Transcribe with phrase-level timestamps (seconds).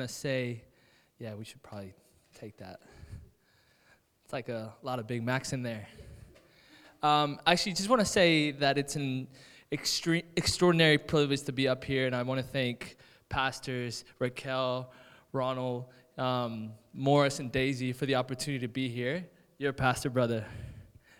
[0.00, 0.62] to say,
[1.18, 1.92] yeah, we should probably
[2.32, 2.78] take that.
[4.22, 5.88] It's like a lot of Big Macs in there.
[7.02, 9.26] Um, actually, just want to say that it's an
[9.72, 12.96] extre- extraordinary privilege to be up here, and I want to thank
[13.28, 14.92] pastors Raquel,
[15.32, 19.26] Ronald, um, Morris, and Daisy for the opportunity to be here.
[19.58, 20.46] You're a pastor, brother.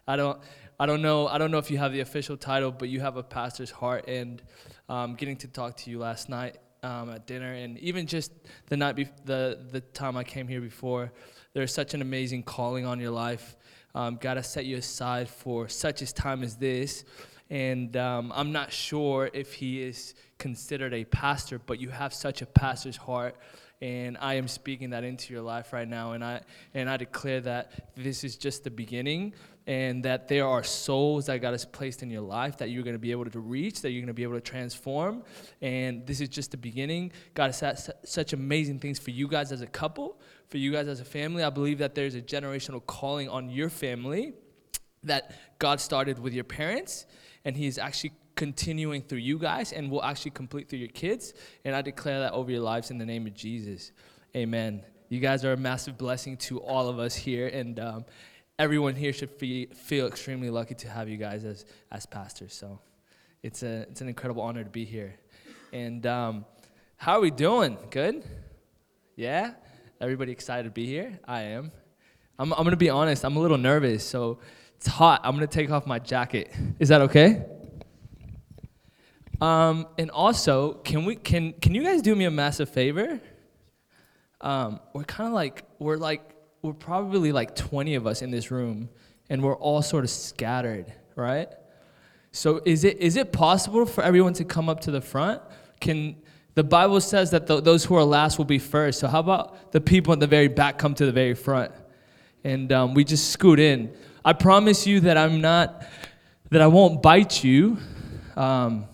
[0.06, 0.38] I don't,
[0.78, 3.16] I don't know, I don't know if you have the official title, but you have
[3.16, 4.40] a pastor's heart, and
[4.88, 8.32] um, getting to talk to you last night um, at dinner, and even just
[8.66, 11.12] the night, bef- the the time I came here before,
[11.52, 13.56] there's such an amazing calling on your life.
[13.94, 17.04] Um, God has set you aside for such a time as this,
[17.50, 22.42] and um, I'm not sure if He is considered a pastor, but you have such
[22.42, 23.36] a pastor's heart.
[23.80, 26.40] And I am speaking that into your life right now, and I
[26.74, 29.34] and I declare that this is just the beginning,
[29.68, 32.94] and that there are souls that God has placed in your life that you're going
[32.94, 35.22] to be able to reach, that you're going to be able to transform.
[35.60, 37.12] And this is just the beginning.
[37.34, 40.88] God has su- such amazing things for you guys as a couple, for you guys
[40.88, 41.44] as a family.
[41.44, 44.32] I believe that there's a generational calling on your family
[45.04, 47.04] that God started with your parents,
[47.44, 51.34] and He is actually continuing through you guys and will actually complete through your kids.
[51.66, 53.92] And I declare that over your lives in the name of Jesus.
[54.34, 54.82] Amen.
[55.10, 58.04] You guys are a massive blessing to all of us here, and um,
[58.58, 62.52] everyone here should fe- feel extremely lucky to have you guys as, as pastors.
[62.52, 62.80] So
[63.42, 65.14] it's, a, it's an incredible honor to be here.
[65.72, 66.44] And um,
[66.96, 67.78] how are we doing?
[67.90, 68.24] Good?
[69.14, 69.52] Yeah?
[70.00, 71.20] Everybody excited to be here?
[71.24, 71.70] I am.
[72.38, 74.38] I'm, I'm going to be honest, I'm a little nervous, so
[74.76, 75.20] it's hot.
[75.24, 76.52] I'm going to take off my jacket.
[76.78, 77.44] Is that okay?
[79.40, 83.20] Um, and also, can we can can you guys do me a massive favor?
[84.40, 88.50] Um, we're kind of like we're like we're probably like 20 of us in this
[88.50, 88.88] room,
[89.30, 91.48] and we're all sort of scattered, right?
[92.32, 95.40] So is it is it possible for everyone to come up to the front?
[95.80, 96.16] Can
[96.54, 99.00] the Bible says that th- those who are last will be first.
[99.00, 101.72] So how about the people in the very back come to the very front,
[102.44, 103.92] and um, we just scoot in.
[104.24, 105.86] I promise you that I'm not
[106.50, 107.78] that I won't bite you.
[108.36, 108.86] Um,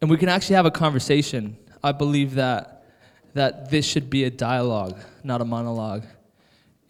[0.00, 1.56] and we can actually have a conversation.
[1.82, 2.84] I believe that
[3.34, 6.04] that this should be a dialogue, not a monologue.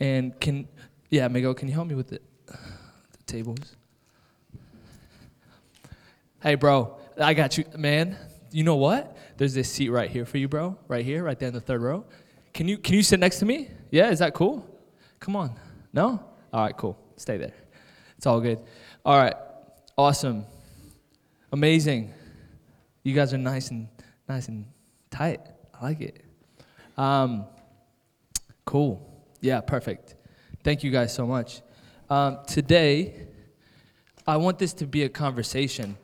[0.02, 0.66] And can
[1.10, 3.76] yeah, Miguel, can you help me with the, the tables?
[6.42, 8.16] Hey, bro, I got you, man.
[8.50, 9.16] You know what?
[9.36, 10.76] There's this seat right here for you, bro.
[10.88, 12.04] Right here, right there in the third row.
[12.52, 13.68] Can you can you sit next to me?
[13.92, 14.66] Yeah, is that cool?
[15.20, 15.54] Come on.
[15.92, 16.20] No?
[16.52, 16.98] All right, cool.
[17.16, 17.54] Stay there.
[18.16, 18.58] It's all good.
[19.04, 19.36] All right.
[19.96, 20.46] Awesome.
[21.52, 22.12] Amazing.
[23.04, 23.86] You guys are nice and
[24.28, 24.66] nice and
[25.12, 25.42] tight.
[25.80, 26.24] I like it.
[26.96, 27.44] Um,
[28.64, 29.11] cool.
[29.42, 30.14] Yeah, perfect.
[30.62, 31.62] Thank you guys so much.
[32.08, 33.26] Um, today,
[34.24, 35.98] I want this to be a conversation.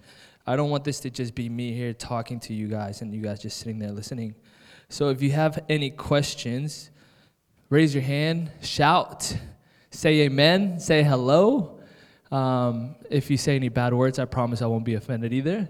[0.44, 3.21] I don't want this to just be me here talking to you guys and you
[3.22, 4.34] guys just sitting there listening.
[4.88, 6.91] So if you have any questions,
[7.71, 9.37] raise your hand, shout,
[9.93, 11.78] say amen, say hello.
[12.32, 15.69] Um, if you say any bad words, I promise I won't be offended either.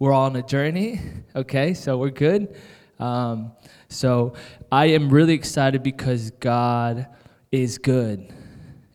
[0.00, 1.00] We're all on a journey,
[1.36, 1.74] okay?
[1.74, 2.56] So we're good.
[2.98, 3.52] Um,
[3.88, 4.34] so
[4.70, 7.06] I am really excited because God
[7.50, 8.32] is good.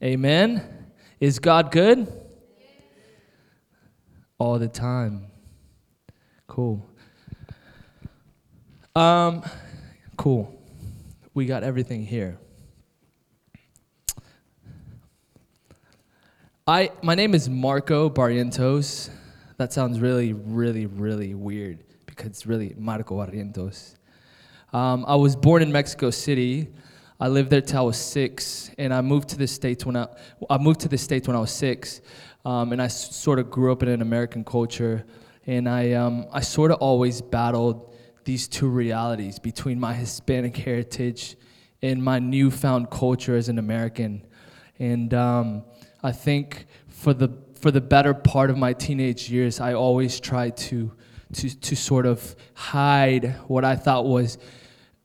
[0.03, 0.63] Amen?
[1.19, 2.11] Is God good?
[4.37, 5.27] All the time.
[6.47, 6.89] Cool.
[8.95, 9.43] Um,
[10.17, 10.55] cool.
[11.33, 12.37] We got everything here.
[16.65, 19.09] I, my name is Marco Barrientos.
[19.57, 21.83] That sounds really, really, really weird
[22.25, 23.95] it's really Marco Barrientos.
[24.73, 26.69] Um, I was born in Mexico City.
[27.19, 30.07] I lived there till I was six, and I moved to the states when I,
[30.49, 32.01] I moved to the states when I was six,
[32.45, 35.05] um, and I s- sort of grew up in an American culture,
[35.45, 37.93] and I um, I sort of always battled
[38.23, 41.35] these two realities between my Hispanic heritage
[41.81, 44.25] and my newfound culture as an American,
[44.77, 45.63] and um,
[46.03, 50.55] I think for the for the better part of my teenage years, I always tried
[50.57, 50.93] to
[51.33, 54.37] to to sort of hide what I thought was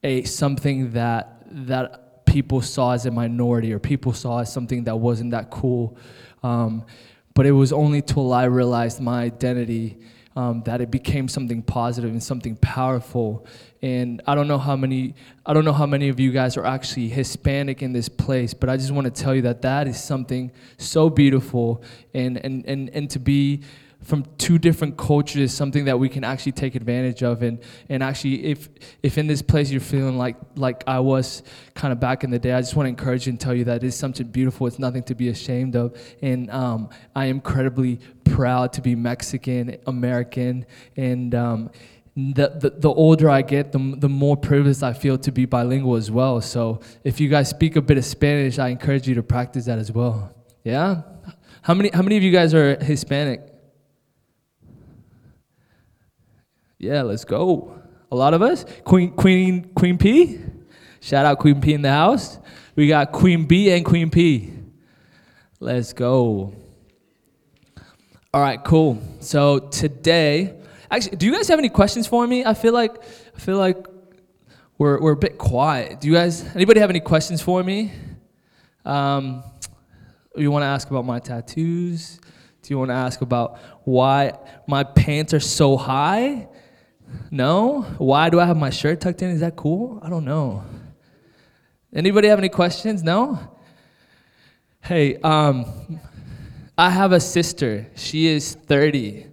[0.03, 4.97] a something that that people saw as a minority or people saw as something that
[4.97, 5.97] wasn't that cool.
[6.43, 6.85] Um,
[7.33, 9.97] but it was only till I realized my identity
[10.35, 13.45] um, that it became something positive and something powerful.
[13.81, 15.15] And I don't know how many
[15.45, 18.69] I don't know how many of you guys are actually Hispanic in this place, but
[18.69, 21.83] I just want to tell you that that is something so beautiful
[22.13, 23.61] and and and, and to be
[24.05, 27.59] from two different cultures something that we can actually take advantage of and
[27.89, 28.69] and actually if
[29.01, 31.41] if in this place you're feeling like like I was
[31.73, 33.63] kind of back in the day I just want to encourage you and tell you
[33.65, 37.99] that it's something beautiful it's nothing to be ashamed of and um, I am incredibly
[38.23, 41.71] proud to be Mexican American and um,
[42.15, 45.95] the, the, the older I get, the, the more privileged I feel to be bilingual
[45.95, 46.39] as well.
[46.39, 49.79] So if you guys speak a bit of Spanish, I encourage you to practice that
[49.79, 50.33] as well.
[50.63, 51.01] Yeah?
[51.61, 53.54] How many, how many of you guys are Hispanic?
[56.85, 57.81] Yeah, let's go.
[58.11, 58.63] A lot of us.
[58.83, 60.39] Queen, Queen, Queen P.
[61.01, 62.37] Shout out Queen P in the house.
[62.75, 64.53] We got Queen B and Queen P.
[65.59, 66.53] Let's go.
[68.31, 69.01] All right, cool.
[69.19, 70.59] So today,
[70.91, 72.45] actually, do you guys have any questions for me?
[72.45, 73.01] I feel like
[73.35, 73.87] I feel like
[74.77, 76.01] we're we're a bit quiet.
[76.01, 76.43] Do you guys?
[76.53, 77.93] Anybody have any questions for me?
[78.85, 79.43] Um,
[80.35, 82.19] you want to ask about my tattoos?
[82.61, 84.37] Do you want to ask about why
[84.67, 86.47] my pants are so high?
[87.31, 87.81] No?
[87.97, 89.29] Why do I have my shirt tucked in?
[89.29, 89.99] Is that cool?
[90.01, 90.63] I don't know.
[91.93, 93.03] Anybody have any questions?
[93.03, 93.39] No?
[94.81, 95.65] Hey, um,
[96.77, 97.87] I have a sister.
[97.95, 99.27] She is 30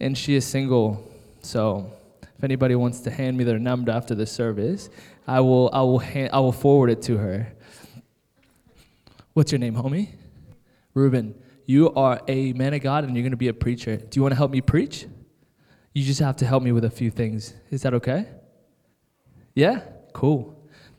[0.00, 1.08] and she is single.
[1.40, 1.92] So
[2.36, 4.90] if anybody wants to hand me their number after the service,
[5.26, 7.52] I will, I will, hand, I will forward it to her.
[9.34, 10.08] What's your name, homie?
[10.94, 11.34] Ruben.
[11.64, 13.96] You are a man of God and you're going to be a preacher.
[13.96, 15.06] Do you want to help me preach?
[15.98, 17.54] You just have to help me with a few things.
[17.72, 18.28] Is that okay?
[19.52, 19.80] Yeah?
[20.12, 20.56] Cool.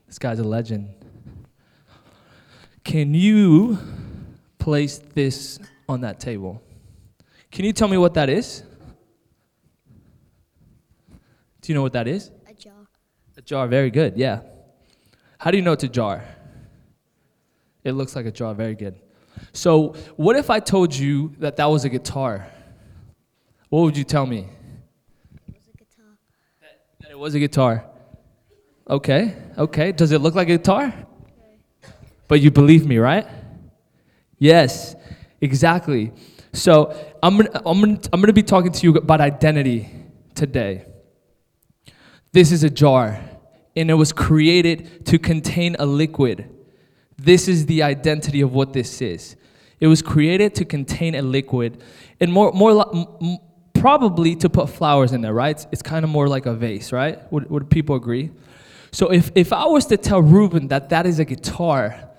[0.07, 0.89] This guy's a legend.
[2.83, 3.77] Can you
[4.57, 5.57] place this
[5.87, 6.61] on that table?
[7.49, 8.63] Can you tell me what that is?
[11.61, 12.29] Do you know what that is?
[12.49, 12.73] A jar.
[13.37, 14.41] A jar, very good, yeah.
[15.37, 16.25] How do you know it's a jar?
[17.85, 18.99] It looks like a jar, very good.
[19.53, 22.47] So, what if I told you that that was a guitar?
[23.69, 24.49] What would you tell me?
[25.47, 26.17] It was a guitar.
[27.01, 27.85] That it was a guitar.
[28.89, 29.91] Okay, okay.
[29.91, 30.93] Does it look like a guitar?
[32.27, 33.27] But you believe me, right?
[34.37, 34.95] Yes,
[35.41, 36.13] exactly.
[36.53, 39.89] So I'm gonna, I'm, gonna, I'm gonna be talking to you about identity
[40.33, 40.85] today.
[42.31, 43.19] This is a jar,
[43.75, 46.49] and it was created to contain a liquid.
[47.17, 49.35] This is the identity of what this is.
[49.81, 51.83] It was created to contain a liquid,
[52.19, 53.39] and more, more
[53.79, 55.65] probably to put flowers in there, right?
[55.71, 57.19] It's, kind of more like a vase, right?
[57.31, 58.31] Would, would people agree?
[58.91, 62.09] So if, if I was to tell Ruben that that is a guitar,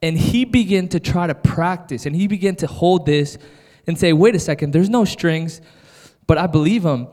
[0.00, 3.38] and he began to try to practice, and he began to hold this
[3.86, 5.60] and say, wait a second, there's no strings,
[6.26, 7.08] but I believe him,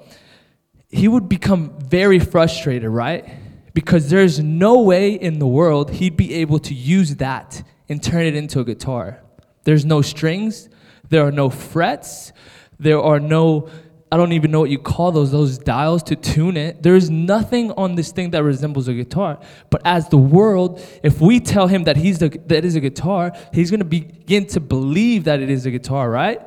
[0.90, 3.28] he would become very frustrated, right?
[3.74, 8.25] Because there's no way in the world he'd be able to use that and turn
[8.25, 9.22] it into a guitar.
[9.63, 10.69] There's no strings,
[11.10, 12.31] there are no frets,
[12.80, 13.69] there are no
[14.12, 16.84] I don't even know what you call those, those dials to tune it.
[16.84, 19.40] There's nothing on this thing that resembles a guitar.
[19.69, 23.31] But as the world, if we tell him that he's the, that is a guitar,
[23.52, 26.40] he's gonna begin to believe that it is a guitar, right?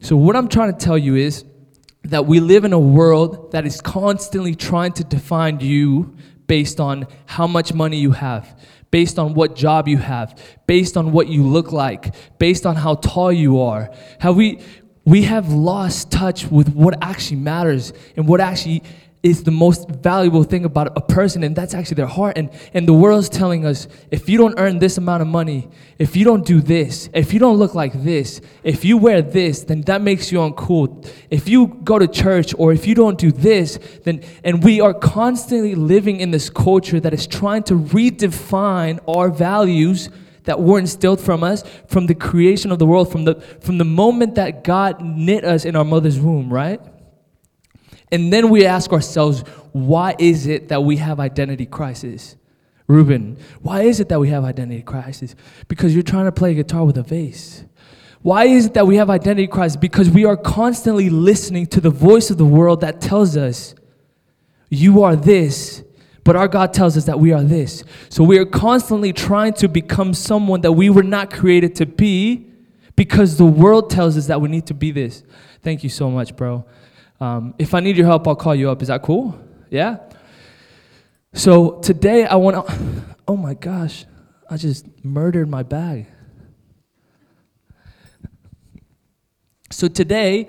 [0.00, 1.44] So what I'm trying to tell you is
[2.04, 6.14] that we live in a world that is constantly trying to define you
[6.46, 8.60] based on how much money you have,
[8.90, 12.96] based on what job you have, based on what you look like, based on how
[12.96, 13.90] tall you are.
[14.20, 14.60] How we
[15.04, 18.82] we have lost touch with what actually matters and what actually
[19.24, 22.36] is the most valuable thing about a person, and that's actually their heart.
[22.36, 25.66] And, and the world's telling us if you don't earn this amount of money,
[25.98, 29.64] if you don't do this, if you don't look like this, if you wear this,
[29.64, 31.10] then that makes you uncool.
[31.30, 34.92] If you go to church or if you don't do this, then, and we are
[34.92, 40.10] constantly living in this culture that is trying to redefine our values
[40.44, 43.84] that were instilled from us from the creation of the world, from the, from the
[43.84, 46.80] moment that God knit us in our mother's womb, right?
[48.12, 49.40] And then we ask ourselves,
[49.72, 52.36] why is it that we have identity crisis?
[52.86, 55.34] Ruben, why is it that we have identity crisis?
[55.68, 57.64] Because you're trying to play guitar with a vase.
[58.20, 59.76] Why is it that we have identity crisis?
[59.76, 63.74] Because we are constantly listening to the voice of the world that tells us,
[64.70, 65.82] you are this,
[66.24, 67.84] but our God tells us that we are this.
[68.08, 72.50] So we are constantly trying to become someone that we were not created to be
[72.96, 75.22] because the world tells us that we need to be this.
[75.62, 76.64] Thank you so much, bro.
[77.20, 78.80] Um, if I need your help, I'll call you up.
[78.82, 79.38] Is that cool?
[79.70, 79.98] Yeah?
[81.34, 83.04] So today I want to.
[83.26, 84.04] Oh my gosh,
[84.50, 86.08] I just murdered my bag.
[89.70, 90.46] So today,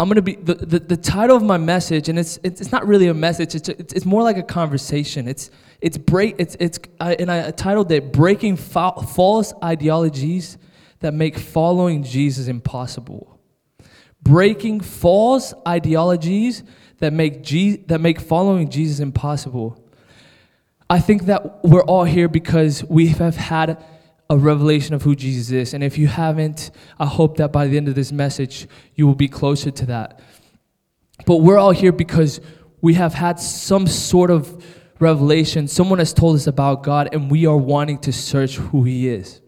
[0.00, 2.86] I'm gonna be the, the, the title of my message, and it's, it's it's not
[2.86, 3.54] really a message.
[3.54, 5.28] It's it's, it's more like a conversation.
[5.28, 5.50] It's
[5.82, 6.36] it's break.
[6.38, 10.56] It's it's I, and I titled it "Breaking Fa- False Ideologies
[11.00, 13.38] That Make Following Jesus Impossible."
[14.22, 16.64] Breaking false ideologies
[17.00, 19.84] that make Je- that make following Jesus impossible.
[20.88, 23.84] I think that we're all here because we have had
[24.30, 25.74] a revelation of who Jesus is.
[25.74, 26.70] And if you haven't,
[27.00, 30.20] I hope that by the end of this message, you will be closer to that.
[31.26, 32.40] But we're all here because
[32.80, 34.64] we have had some sort of
[35.00, 35.66] revelation.
[35.66, 39.40] Someone has told us about God, and we are wanting to search who He is.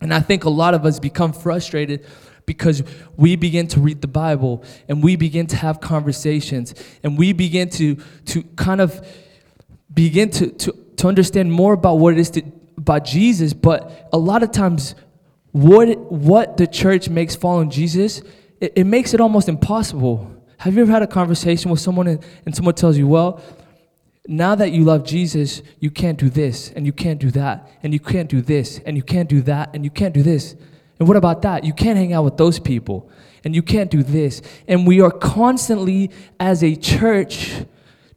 [0.00, 2.04] And I think a lot of us become frustrated
[2.44, 2.82] because
[3.16, 7.68] we begin to read the Bible and we begin to have conversations and we begin
[7.68, 9.06] to, to kind of
[9.92, 12.42] begin to, to, to understand more about what it is to,
[12.88, 13.52] about Jesus.
[13.52, 14.94] But a lot of times,
[15.52, 18.22] what, what the church makes following Jesus,
[18.60, 20.34] it, it makes it almost impossible.
[20.58, 23.42] Have you ever had a conversation with someone and, and someone tells you, well,
[24.26, 27.94] now that you love Jesus, you can't do this, and you can't do that, and
[27.94, 30.54] you can't do this, and you can't do that, and you can't do this.
[30.98, 31.64] And what about that?
[31.64, 33.10] You can't hang out with those people,
[33.44, 34.42] and you can't do this.
[34.66, 37.64] And we are constantly, as a church,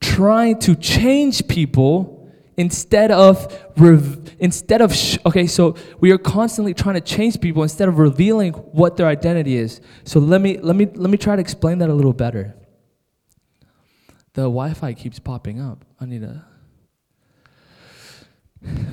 [0.02, 2.11] trying to change people
[2.62, 3.36] instead of
[3.78, 7.98] rev- instead of sh- okay so we are constantly trying to change people instead of
[8.00, 11.80] revealing what their identity is so let me let me let me try to explain
[11.80, 12.56] that a little better
[14.34, 15.84] the Wi-Fi keeps popping up.
[16.00, 16.46] I need a.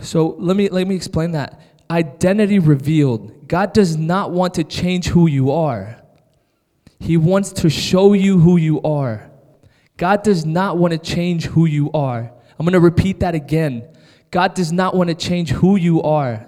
[0.00, 1.60] So let me let me explain that.
[1.90, 3.46] Identity revealed.
[3.46, 6.02] God does not want to change who you are.
[6.98, 9.30] He wants to show you who you are.
[9.96, 12.32] God does not want to change who you are.
[12.58, 13.88] I'm going to repeat that again.
[14.30, 16.46] God does not want to change who you are.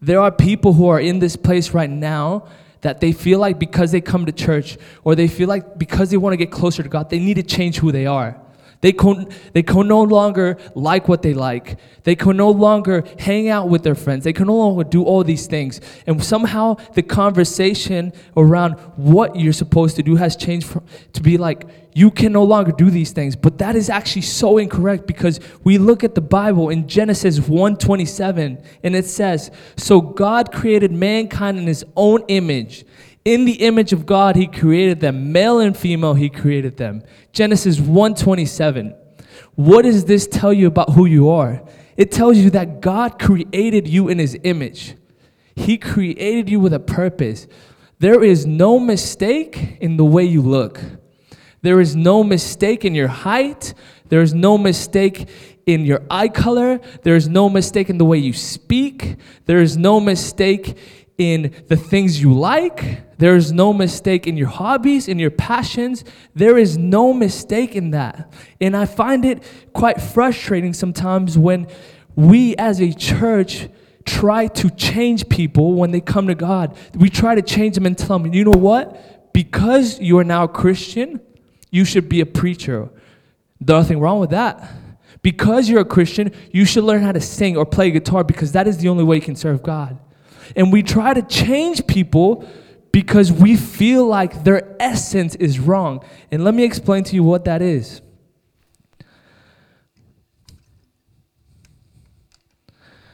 [0.00, 2.48] There are people who are in this place right now
[2.80, 6.16] that they feel like because they come to church or they feel like because they
[6.16, 8.40] want to get closer to God, they need to change who they are.
[8.80, 11.78] They can, they can no longer like what they like.
[12.04, 14.24] They can no longer hang out with their friends.
[14.24, 15.82] They can no longer do all these things.
[16.06, 21.36] And somehow the conversation around what you're supposed to do has changed from, to be
[21.36, 23.36] like, you can no longer do these things.
[23.36, 28.62] But that is actually so incorrect because we look at the Bible in Genesis 1:27
[28.82, 32.84] and it says, "So God created mankind in his own image.
[33.24, 37.78] In the image of God he created them, male and female he created them." Genesis
[37.78, 38.94] 1:27.
[39.56, 41.62] What does this tell you about who you are?
[41.96, 44.94] It tells you that God created you in his image.
[45.54, 47.46] He created you with a purpose.
[47.98, 50.80] There is no mistake in the way you look.
[51.60, 53.74] There is no mistake in your height.
[54.08, 55.28] There is no mistake
[55.66, 56.80] in your eye color.
[57.02, 59.16] There is no mistake in the way you speak.
[59.44, 60.74] There is no mistake
[61.18, 63.02] in the things you like.
[63.20, 66.04] There is no mistake in your hobbies, in your passions.
[66.34, 68.32] There is no mistake in that.
[68.62, 69.42] And I find it
[69.74, 71.66] quite frustrating sometimes when
[72.16, 73.68] we as a church
[74.06, 76.74] try to change people when they come to God.
[76.94, 79.34] We try to change them and tell them, you know what?
[79.34, 81.20] Because you are now a Christian,
[81.70, 82.88] you should be a preacher.
[83.60, 84.66] Nothing wrong with that.
[85.20, 88.66] Because you're a Christian, you should learn how to sing or play guitar because that
[88.66, 89.98] is the only way you can serve God.
[90.56, 92.48] And we try to change people
[92.92, 96.04] because we feel like their essence is wrong.
[96.30, 98.02] And let me explain to you what that is.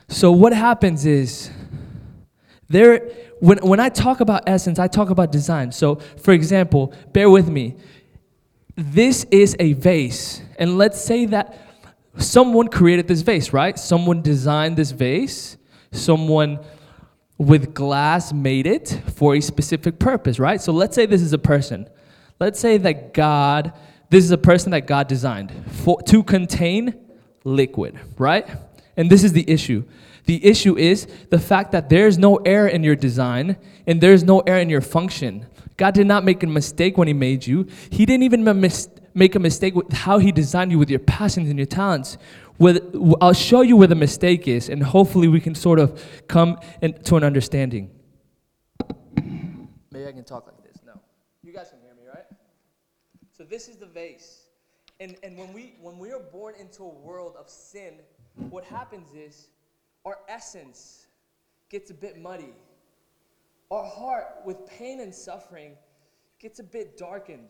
[0.08, 1.50] So, what happens is,
[2.68, 3.00] there,
[3.40, 5.72] when, when I talk about essence, I talk about design.
[5.72, 7.76] So, for example, bear with me.
[8.76, 10.42] This is a vase.
[10.58, 11.58] And let's say that
[12.18, 13.78] someone created this vase, right?
[13.78, 15.56] Someone designed this vase.
[15.92, 16.60] Someone
[17.38, 20.60] with glass made it for a specific purpose, right?
[20.60, 21.88] So let's say this is a person.
[22.40, 23.72] Let's say that God,
[24.10, 26.94] this is a person that God designed for, to contain
[27.44, 28.48] liquid, right?
[28.96, 29.84] And this is the issue.
[30.24, 34.40] The issue is the fact that there's no air in your design and there's no
[34.40, 35.46] air in your function.
[35.76, 37.68] God did not make a mistake when He made you.
[37.90, 38.60] He didn't even
[39.14, 42.16] make a mistake with how He designed you with your passions and your talents.
[43.20, 46.94] I'll show you where the mistake is, and hopefully we can sort of come in,
[47.04, 47.90] to an understanding.
[49.90, 50.80] Maybe I can talk like this.
[50.86, 51.00] No.
[51.42, 52.24] You guys can hear me, right?
[53.32, 54.44] So this is the vase.
[55.00, 57.96] And, and when, we, when we are born into a world of sin,
[58.50, 59.48] what happens is
[60.06, 61.06] our essence
[61.68, 62.54] gets a bit muddy.
[63.70, 65.72] Our heart, with pain and suffering,
[66.38, 67.48] gets a bit darkened.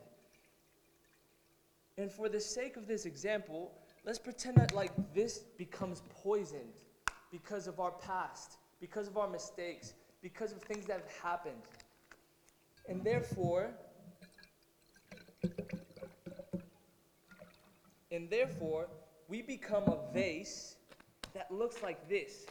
[1.99, 3.73] And for the sake of this example,
[4.07, 6.85] let's pretend that like this becomes poisoned
[7.31, 11.63] because of our past, because of our mistakes, because of things that have happened.
[12.89, 13.71] And therefore,
[18.13, 18.87] and therefore,
[19.29, 20.77] we become a vase
[21.35, 22.47] that looks like this.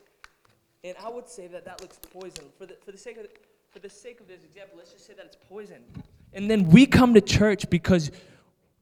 [0.84, 2.52] And I would say that that looks poisoned.
[2.58, 3.28] For the, for the sake of
[3.72, 5.84] for the sake of this example, let's just say that it's poison.
[6.32, 8.10] And then we come to church because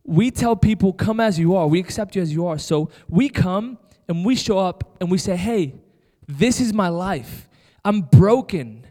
[0.06, 1.68] we tell people, come as you are.
[1.68, 2.58] We accept you as you are.
[2.58, 5.76] So we come and we show up and we say, hey,
[6.28, 7.48] this is my life.
[7.86, 8.86] I'm broken.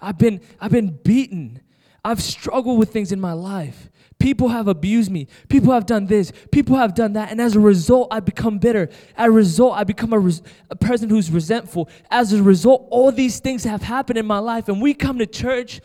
[0.00, 1.60] I've been, I've been beaten.
[2.04, 3.90] I've struggled with things in my life.
[4.18, 5.28] People have abused me.
[5.48, 6.30] People have done this.
[6.52, 7.30] People have done that.
[7.30, 8.90] And as a result, I become bitter.
[9.16, 11.88] As a result, I become a, res- a person who's resentful.
[12.10, 14.68] As a result, all these things have happened in my life.
[14.68, 15.80] And we come to church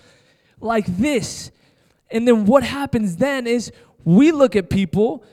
[0.59, 1.51] like this.
[2.11, 3.71] And then what happens then is
[4.05, 5.23] we look at people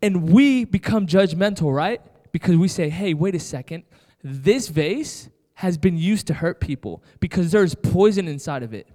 [0.00, 2.00] and we become judgmental, right?
[2.32, 3.82] Because we say, hey, wait a second.
[4.22, 8.88] This vase has been used to hurt people because there's poison inside of it.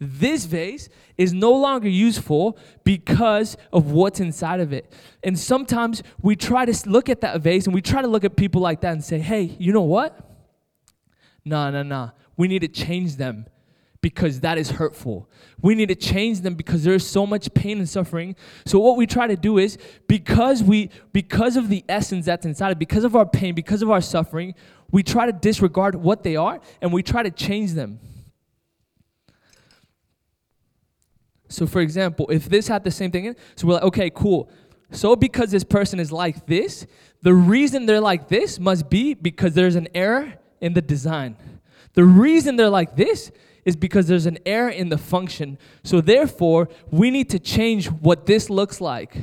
[0.00, 4.92] This vase is no longer useful because of what's inside of it.
[5.22, 8.36] And sometimes we try to look at that vase and we try to look at
[8.36, 10.18] people like that and say, hey, you know what?
[11.44, 12.10] Nah, nah, nah.
[12.36, 13.46] We need to change them
[14.06, 15.28] because that is hurtful.
[15.60, 18.36] We need to change them because there's so much pain and suffering.
[18.64, 22.70] So what we try to do is because we because of the essence that's inside
[22.70, 24.54] it, because of our pain, because of our suffering,
[24.92, 27.98] we try to disregard what they are and we try to change them.
[31.48, 34.48] So, for example, if this had the same thing, in, so we're like, okay, cool.
[34.92, 36.86] So, because this person is like this,
[37.22, 41.36] the reason they're like this must be because there's an error in the design.
[41.94, 43.32] The reason they're like this
[43.66, 45.58] is because there's an error in the function.
[45.84, 49.14] So, therefore, we need to change what this looks like.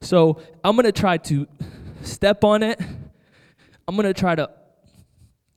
[0.00, 1.46] So, I'm gonna try to
[2.02, 2.80] step on it.
[3.86, 4.48] I'm gonna try to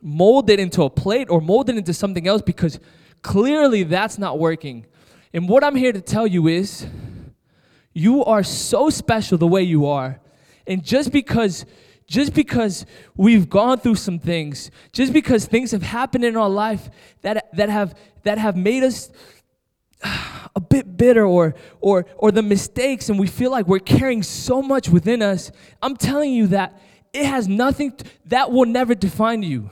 [0.02, 2.80] mold it into a plate or mold it into something else because
[3.22, 4.88] clearly that's not working.
[5.34, 6.88] And what I'm here to tell you is
[7.94, 10.20] you are so special the way you are.
[10.66, 11.66] And just because
[12.08, 16.90] just because we've gone through some things, just because things have happened in our life
[17.22, 19.10] that that have that have made us
[20.56, 24.62] a bit bitter or or or the mistakes and we feel like we're carrying so
[24.62, 25.52] much within us,
[25.82, 26.80] I'm telling you that
[27.14, 29.70] it has nothing to, that will never define you.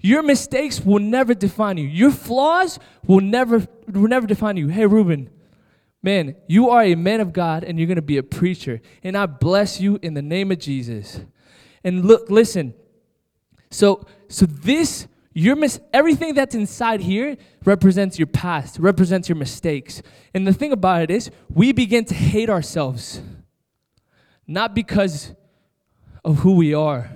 [0.00, 1.88] Your mistakes will never define you.
[1.88, 4.68] Your flaws will never will never define you.
[4.68, 5.30] Hey Ruben,
[6.02, 8.80] man, you are a man of God and you're going to be a preacher.
[9.02, 11.20] And I bless you in the name of Jesus.
[11.82, 12.74] And look, listen.
[13.70, 15.08] So so this
[15.56, 20.02] mis- everything that's inside here represents your past, represents your mistakes.
[20.34, 23.20] And the thing about it is, we begin to hate ourselves
[24.46, 25.34] not because
[26.24, 27.10] of who we are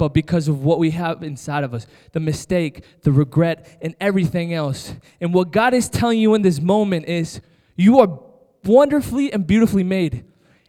[0.00, 4.54] but because of what we have inside of us the mistake, the regret, and everything
[4.54, 4.94] else.
[5.20, 7.42] And what God is telling you in this moment is
[7.76, 8.18] you are
[8.64, 10.24] wonderfully and beautifully made.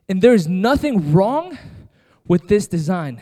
[0.10, 1.58] And there's nothing wrong
[2.28, 3.22] with this design.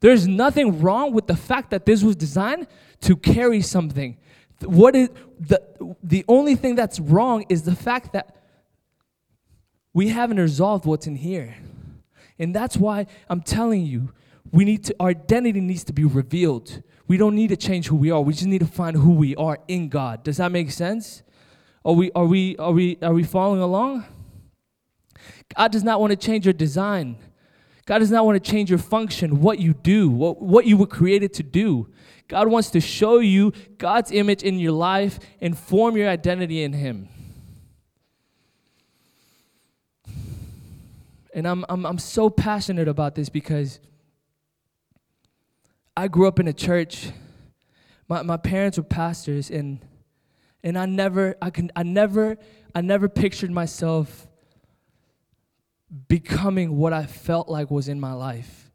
[0.00, 2.66] There's nothing wrong with the fact that this was designed
[3.02, 4.16] to carry something.
[4.62, 5.62] What is the
[6.02, 8.36] the only thing that's wrong is the fact that
[9.92, 11.56] we haven't resolved what's in here.
[12.38, 14.12] And that's why I'm telling you,
[14.52, 16.82] we need to, our identity needs to be revealed.
[17.06, 18.20] We don't need to change who we are.
[18.20, 20.22] We just need to find who we are in God.
[20.22, 21.22] Does that make sense?
[21.84, 24.04] Are we, are we, are we, are we following along?
[25.56, 27.16] God does not want to change your design.
[27.84, 30.86] God does not want to change your function, what you do, what, what you were
[30.86, 31.88] created to do.
[32.30, 36.72] God wants to show you God's image in your life and form your identity in
[36.72, 37.08] Him.
[41.34, 43.80] And I'm, I'm, I'm so passionate about this because
[45.96, 47.10] I grew up in a church.
[48.06, 49.80] My, my parents were pastors, and
[50.62, 52.38] and I never I can I never
[52.76, 54.28] I never pictured myself
[56.06, 58.69] becoming what I felt like was in my life.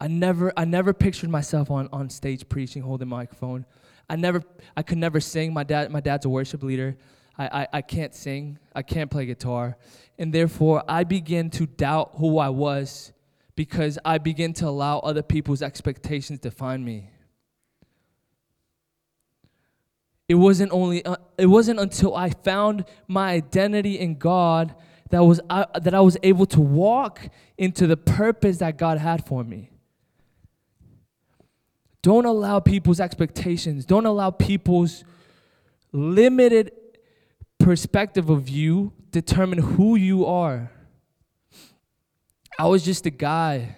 [0.00, 3.66] I never I never pictured myself on, on stage preaching, holding a microphone.
[4.08, 4.42] I never
[4.76, 5.52] I could never sing.
[5.52, 6.96] My dad my dad's a worship leader.
[7.36, 8.58] I, I, I can't sing.
[8.74, 9.76] I can't play guitar.
[10.18, 13.12] And therefore I began to doubt who I was
[13.56, 17.10] because I begin to allow other people's expectations to define me.
[20.28, 24.74] It wasn't only uh, it wasn't until I found my identity in God
[25.10, 27.20] that was that I was able to walk
[27.58, 29.70] into the purpose that God had for me.
[32.02, 35.04] Don't allow people's expectations, don't allow people's
[35.92, 36.72] limited
[37.58, 40.70] perspective of you determine who you are.
[42.58, 43.76] I was just a guy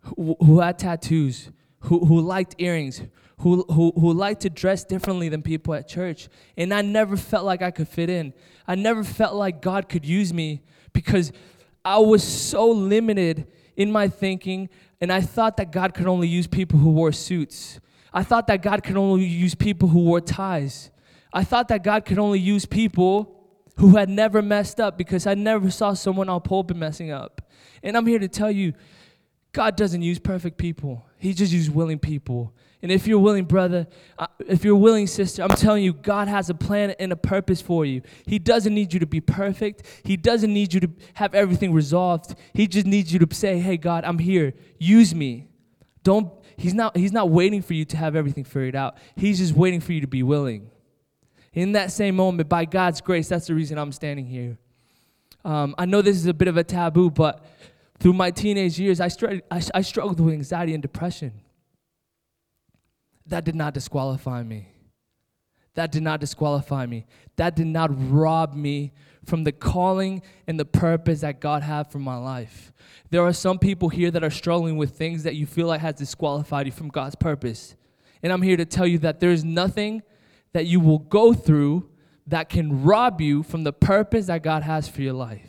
[0.00, 3.02] who, who had tattoos, who, who liked earrings,
[3.38, 6.28] who, who, who liked to dress differently than people at church.
[6.56, 8.32] And I never felt like I could fit in.
[8.66, 11.32] I never felt like God could use me because
[11.84, 13.46] I was so limited
[13.78, 14.68] in my thinking,
[15.00, 17.78] and I thought that God could only use people who wore suits.
[18.12, 20.90] I thought that God could only use people who wore ties.
[21.32, 23.36] I thought that God could only use people
[23.76, 27.40] who had never messed up because I never saw someone on pulpit messing up.
[27.80, 28.72] And I'm here to tell you,
[29.52, 32.54] God doesn't use perfect people, He just uses willing people.
[32.80, 33.88] And if you're willing, brother,
[34.20, 37.60] uh, if you're willing, sister, I'm telling you, God has a plan and a purpose
[37.60, 38.02] for you.
[38.24, 39.82] He doesn't need you to be perfect.
[40.04, 42.36] He doesn't need you to have everything resolved.
[42.52, 44.54] He just needs you to say, "Hey, God, I'm here.
[44.78, 45.48] Use me."
[46.04, 46.32] Don't.
[46.56, 46.96] He's not.
[46.96, 48.96] He's not waiting for you to have everything figured out.
[49.16, 50.70] He's just waiting for you to be willing.
[51.52, 54.56] In that same moment, by God's grace, that's the reason I'm standing here.
[55.44, 57.44] Um, I know this is a bit of a taboo, but
[58.00, 61.32] through my teenage years, I, str- I, I struggled with anxiety and depression.
[63.26, 64.68] That did not disqualify me.
[65.74, 67.06] That did not disqualify me.
[67.36, 68.92] That did not rob me
[69.24, 72.72] from the calling and the purpose that God had for my life.
[73.10, 75.94] There are some people here that are struggling with things that you feel like has
[75.94, 77.76] disqualified you from God's purpose.
[78.22, 80.02] And I'm here to tell you that there's nothing
[80.52, 81.88] that you will go through
[82.26, 85.47] that can rob you from the purpose that God has for your life.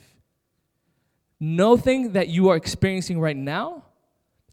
[1.39, 3.84] Nothing that you are experiencing right now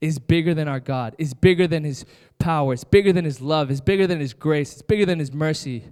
[0.00, 2.04] is bigger than our God, is bigger than His
[2.38, 5.32] power, it's bigger than His love, it's bigger than His grace, it's bigger than His
[5.32, 5.84] mercy.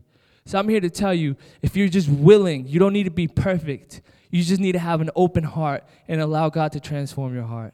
[0.46, 3.26] So I'm here to tell you if you're just willing, you don't need to be
[3.26, 4.02] perfect.
[4.30, 7.72] You just need to have an open heart and allow God to transform your heart.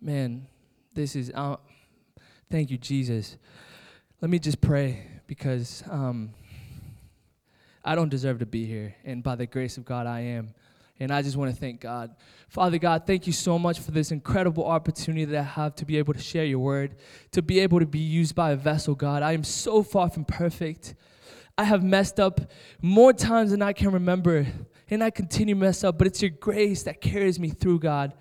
[0.00, 0.46] Man,
[0.94, 1.56] this is, uh,
[2.50, 3.36] thank you, Jesus.
[4.20, 6.30] Let me just pray because um,
[7.86, 8.96] I don't deserve to be here.
[9.04, 10.52] And by the grace of God, I am.
[10.98, 12.16] And I just want to thank God.
[12.48, 15.96] Father God, thank you so much for this incredible opportunity that I have to be
[15.98, 16.96] able to share your word,
[17.30, 19.22] to be able to be used by a vessel, God.
[19.22, 20.96] I am so far from perfect.
[21.56, 22.40] I have messed up
[22.82, 24.46] more times than I can remember,
[24.90, 28.14] and I continue to mess up, but it's your grace that carries me through, God.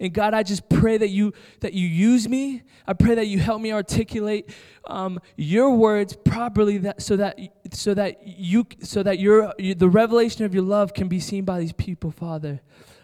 [0.00, 2.62] And God, I just pray that you that you use me.
[2.86, 4.50] I pray that you help me articulate
[4.86, 7.38] um, your words properly, that so that
[7.72, 11.60] so that you so that your the revelation of your love can be seen by
[11.60, 12.60] these people, Father.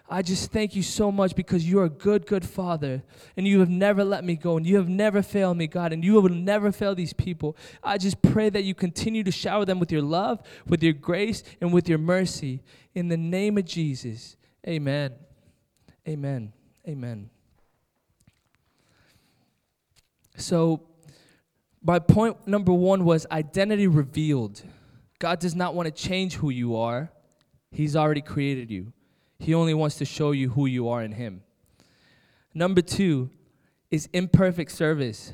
[0.09, 3.03] I just thank you so much because you're a good, good Father,
[3.39, 6.05] and you have never let me go, and you have never failed me, God, and
[6.05, 7.57] you will never fail these people.
[7.83, 11.43] I just pray that you continue to shower them with your love, with your grace,
[11.61, 12.63] and with your mercy.
[12.95, 14.37] In the name of Jesus,
[14.69, 15.15] amen.
[16.07, 16.53] Amen.
[16.87, 17.31] Amen.
[20.37, 20.83] So,
[21.83, 24.63] my point number one was identity revealed.
[25.19, 27.11] God does not want to change who you are,
[27.71, 28.93] He's already created you.
[29.39, 31.43] He only wants to show you who you are in Him.
[32.55, 33.31] Number two
[33.91, 35.33] is imperfect service.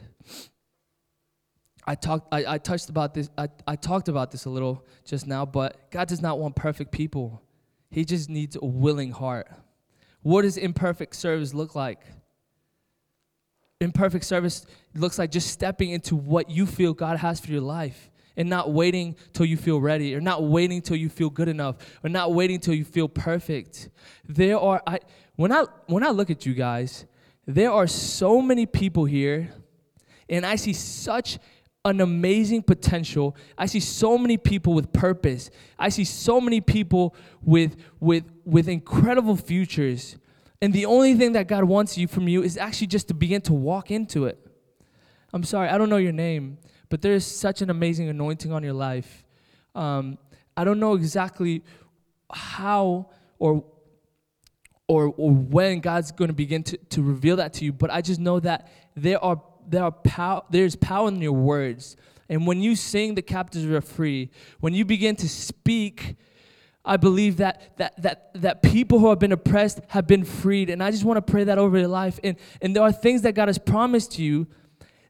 [1.86, 5.26] I talked I, I touched about this I, I talked about this a little just
[5.26, 7.42] now, but God does not want perfect people.
[7.90, 9.48] He just needs a willing heart.
[10.22, 12.00] What does imperfect service look like?
[13.80, 18.10] Imperfect service looks like just stepping into what you feel God has for your life
[18.36, 21.76] and not waiting till you feel ready or not waiting till you feel good enough
[22.04, 23.88] or not waiting till you feel perfect.
[24.28, 25.00] There are I
[25.36, 27.06] when I when I look at you guys,
[27.46, 29.52] there are so many people here
[30.28, 31.38] and I see such
[31.84, 33.36] an amazing potential.
[33.56, 35.50] I see so many people with purpose.
[35.78, 40.16] I see so many people with with with incredible futures.
[40.62, 43.40] And the only thing that God wants you from you is actually just to begin
[43.42, 44.38] to walk into it.
[45.32, 46.58] I'm sorry, I don't know your name,
[46.90, 49.24] but there is such an amazing anointing on your life.
[49.74, 50.18] Um,
[50.56, 51.62] I don't know exactly
[52.30, 53.64] how or
[54.86, 58.00] or, or when God's going to begin to, to reveal that to you, but I
[58.00, 59.40] just know that there are
[59.70, 61.96] there are pow- there's power in your words.
[62.28, 64.30] And when you sing, the captives are free.
[64.60, 66.16] When you begin to speak,
[66.84, 70.70] I believe that that that that people who have been oppressed have been freed.
[70.70, 72.20] And I just want to pray that over your life.
[72.22, 74.46] And and there are things that God has promised you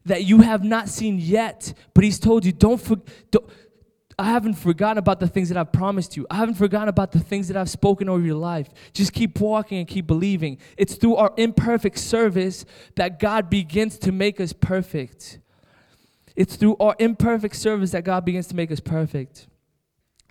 [0.05, 2.97] that you have not seen yet, but He's told you, don't, for,
[3.29, 3.45] don't
[4.21, 6.27] I haven't forgotten about the things that I've promised you.
[6.29, 8.69] I haven't forgotten about the things that I've spoken over your life.
[8.93, 10.59] Just keep walking and keep believing.
[10.77, 12.63] It's through our imperfect service
[12.97, 15.39] that God begins to make us perfect.
[16.35, 19.47] It's through our imperfect service that God begins to make us perfect.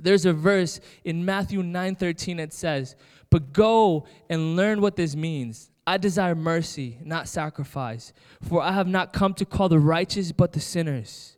[0.01, 2.95] There's a verse in Matthew 9:13 that says,
[3.29, 5.73] "But go and learn what this means.
[5.85, 10.53] I desire mercy, not sacrifice, for I have not come to call the righteous but
[10.53, 11.37] the sinners."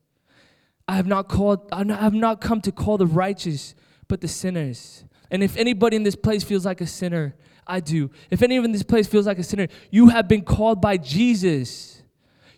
[0.89, 3.75] I have not called I have not come to call the righteous
[4.09, 5.05] but the sinners.
[5.31, 7.35] And if anybody in this place feels like a sinner,
[7.67, 8.11] I do.
[8.31, 12.03] If anyone in this place feels like a sinner, you have been called by Jesus.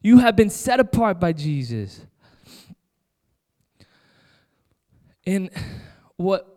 [0.02, 2.00] You have been set apart by Jesus.
[5.26, 5.50] And
[6.16, 6.50] what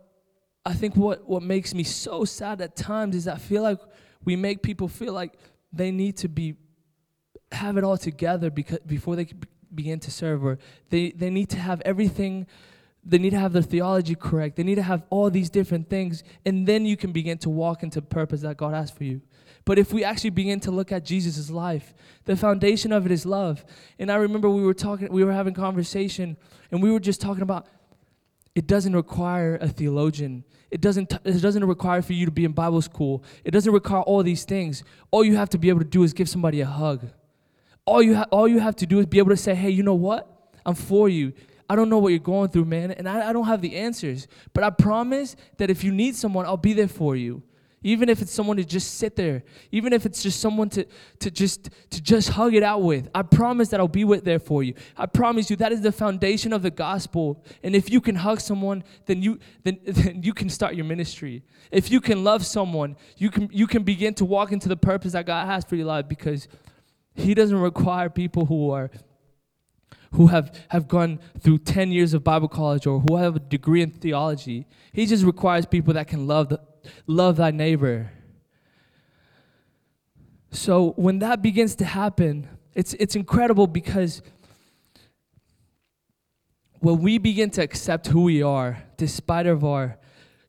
[0.66, 3.80] I think what, what makes me so sad at times is I feel like
[4.26, 5.34] we make people feel like
[5.72, 6.56] they need to be
[7.52, 9.28] have it all together because before they
[9.74, 12.48] begin to serve or they, they need to have everything
[13.08, 14.58] they need to have their theology correct.
[14.58, 16.24] They need to have all these different things.
[16.46, 19.22] And then you can begin to walk into purpose that God has for you.
[19.64, 21.94] But if we actually begin to look at Jesus' life,
[22.26, 23.64] the foundation of it is love.
[23.98, 26.36] And I remember we were talking, we were having conversation,
[26.70, 27.68] and we were just talking about
[28.56, 30.44] it doesn't require a theologian.
[30.72, 33.24] It doesn't, it doesn't require for you to be in Bible school.
[33.46, 34.84] It doesn't require all these things.
[35.12, 37.08] All you have to be able to do is give somebody a hug.
[37.88, 39.82] All you, ha- all you have to do is be able to say, hey, you
[39.82, 40.52] know what?
[40.66, 41.32] I'm for you.
[41.70, 44.28] I don't know what you're going through, man, and I, I don't have the answers.
[44.54, 47.44] But I promise that if you need someone, I'll be there for you.
[47.84, 50.86] Even if it's someone to just sit there, even if it's just someone to,
[51.20, 54.40] to just to just hug it out with, I promise that I'll be with there
[54.40, 54.74] for you.
[54.98, 57.46] I promise you that is the foundation of the gospel.
[57.64, 61.44] And if you can hug someone, then you then, then you can start your ministry.
[61.72, 65.14] If you can love someone, you can you can begin to walk into the purpose
[65.14, 66.48] that God has for your life because
[67.18, 68.90] He doesn't require people who are
[70.14, 73.82] who have, have gone through 10 years of Bible college or who have a degree
[73.82, 74.66] in theology.
[74.94, 76.62] He just requires people that can love, the,
[77.08, 78.12] love thy neighbor.
[80.50, 84.22] So when that begins to happen, it's, it's incredible because
[86.80, 89.98] when we begin to accept who we are, despite of our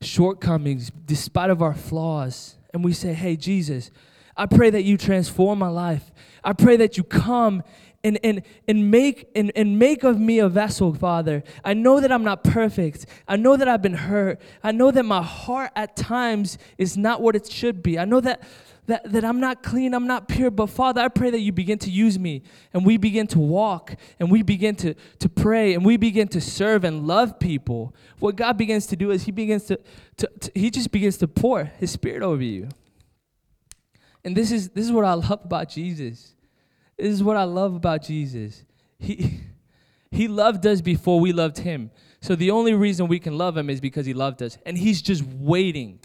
[0.01, 3.91] shortcomings, despite of our flaws, and we say, hey, Jesus,
[4.39, 6.11] I pray that you transform my life.
[6.45, 7.61] I pray that you come
[8.05, 11.43] and, and, and, make, and, and make of me a vessel, Father.
[11.65, 13.05] I know that I'm not perfect.
[13.27, 14.39] I know that I've been hurt.
[14.63, 17.99] I know that my heart at times is not what it should be.
[17.99, 18.41] I know that,
[18.85, 20.49] that, that I'm not clean, I'm not pure.
[20.51, 23.95] But Father, I pray that you begin to use me and we begin to walk
[24.21, 27.93] and we begin to, to pray and we begin to serve and love people.
[28.19, 29.77] What God begins to do is He begins to,
[30.15, 32.69] to, to He just begins to pour His Spirit over you.
[34.23, 36.35] And this is this is what I love about Jesus.
[36.97, 38.63] This is what I love about Jesus.
[38.97, 39.41] He
[40.11, 41.91] he loved us before we loved him.
[42.21, 44.57] So the only reason we can love him is because he loved us.
[44.65, 45.99] And he's just waiting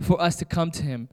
[0.00, 1.08] for us to come to him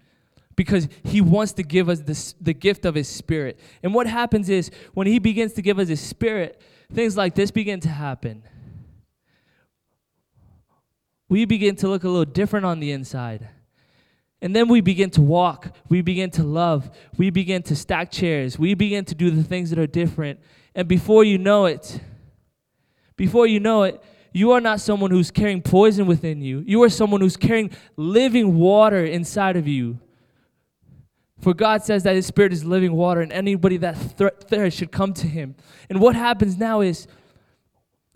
[0.55, 3.59] because he wants to give us this, the gift of his spirit.
[3.81, 7.51] And what happens is when he begins to give us his spirit, things like this
[7.51, 8.43] begin to happen.
[11.29, 13.49] We begin to look a little different on the inside.
[14.43, 18.59] And then we begin to walk, we begin to love, we begin to stack chairs,
[18.59, 20.41] we begin to do the things that are different.
[20.75, 22.01] And before you know it,
[23.15, 24.03] before you know it,
[24.33, 26.61] you are not someone who's carrying poison within you.
[26.67, 29.97] You are someone who's carrying living water inside of you.
[31.39, 35.13] For God says that His Spirit is living water, and anybody that thirsts should come
[35.13, 35.55] to Him.
[35.89, 37.07] And what happens now is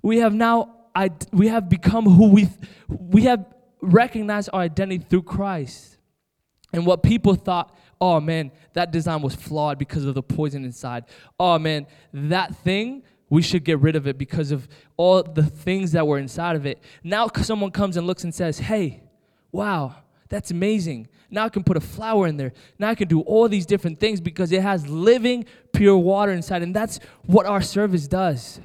[0.02, 0.76] we have now
[1.32, 2.50] we have become who we
[2.90, 3.46] we have
[3.82, 5.97] recognized our identity through Christ.
[6.74, 11.06] And what people thought, oh man, that design was flawed because of the poison inside.
[11.40, 15.92] Oh man, that thing, we should get rid of it because of all the things
[15.94, 16.82] that were inside of it.
[17.04, 19.02] Now someone comes and looks and says, hey,
[19.52, 19.96] wow,
[20.30, 21.08] that's amazing.
[21.30, 22.54] Now I can put a flower in there.
[22.80, 26.64] Now I can do all these different things because it has living, pure water inside.
[26.64, 28.62] And that's what our service does.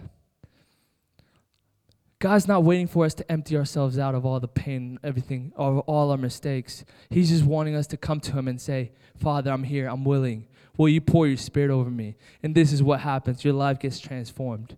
[2.23, 5.81] God's not waiting for us to empty ourselves out of all the pain, everything, of
[5.81, 6.85] all our mistakes.
[7.11, 10.47] He's just wanting us to come to Him and say, Father, I'm here, I'm willing.
[10.77, 12.15] Will you pour your spirit over me?
[12.41, 13.45] And this is what happens.
[13.45, 14.77] Your life gets transformed.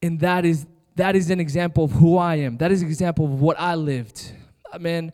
[0.00, 2.56] And that is that is an example of who I am.
[2.56, 4.32] That is an example of what I lived.
[4.80, 5.12] Man,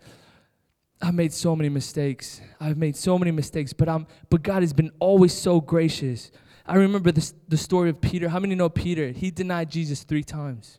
[1.02, 2.40] I made so many mistakes.
[2.60, 6.30] I've made so many mistakes, but I'm but God has been always so gracious.
[6.66, 8.28] I remember this, the story of Peter.
[8.28, 9.10] How many know Peter?
[9.10, 10.78] He denied Jesus three times.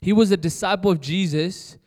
[0.00, 1.78] He was a disciple of Jesus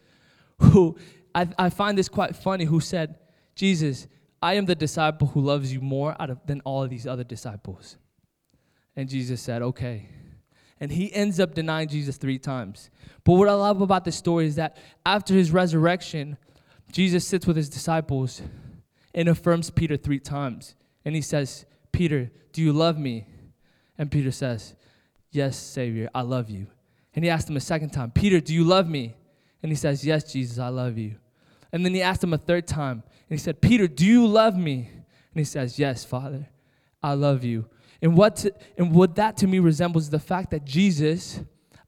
[0.60, 0.98] who,
[1.36, 3.20] I, I find this quite funny, who said,
[3.56, 4.08] Jesus,
[4.42, 7.24] I am the disciple who loves you more out of, than all of these other
[7.24, 7.98] disciples.
[8.96, 10.10] And Jesus said, okay.
[10.80, 12.90] And he ends up denying Jesus three times.
[13.24, 16.38] But what I love about this story is that after his resurrection,
[16.92, 18.42] Jesus sits with his disciples
[19.14, 20.76] and affirms Peter three times.
[21.04, 21.66] And he says,
[21.98, 23.26] Peter, do you love me?
[23.98, 24.76] And Peter says,
[25.32, 26.68] Yes, Savior, I love you.
[27.16, 29.16] And he asked him a second time, Peter, do you love me?
[29.64, 31.16] And he says, Yes, Jesus, I love you.
[31.72, 34.56] And then he asked him a third time, and he said, Peter, do you love
[34.56, 34.92] me?
[34.92, 36.48] And he says, Yes, Father,
[37.02, 37.66] I love you.
[38.00, 41.40] And what, to, and what that to me resembles is the fact that Jesus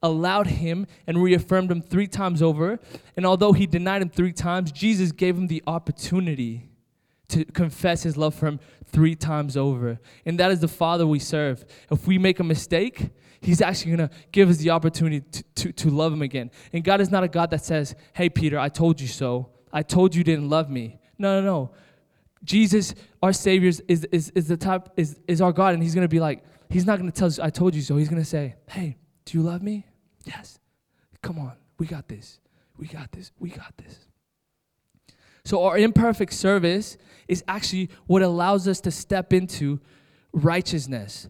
[0.01, 2.79] allowed him and reaffirmed him three times over.
[3.15, 6.69] And although he denied him three times, Jesus gave him the opportunity
[7.27, 8.59] to confess his love for him
[8.91, 9.99] three times over.
[10.25, 11.65] And that is the Father we serve.
[11.91, 13.09] If we make a mistake,
[13.41, 16.51] he's actually going to give us the opportunity to, to, to love him again.
[16.73, 19.49] And God is not a God that says, hey, Peter, I told you so.
[19.71, 20.99] I told you didn't love me.
[21.17, 21.71] No, no, no.
[22.43, 26.05] Jesus, our Savior, is, is, is the type, is, is our God, and he's going
[26.05, 27.97] to be like, he's not going to tell us, I told you so.
[27.97, 29.85] He's going to say, hey, do you love me?
[30.25, 30.59] Yes.
[31.21, 31.53] Come on.
[31.77, 32.39] We got this.
[32.77, 33.31] We got this.
[33.39, 34.08] We got this.
[35.49, 36.95] So, our imperfect service
[37.27, 39.79] is actually what allows us to step into
[40.31, 41.27] righteousness.